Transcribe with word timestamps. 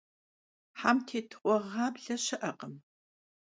Hemtêtığue 0.81 1.55
ğable 1.69 2.15
şı'ekhım. 2.23 2.75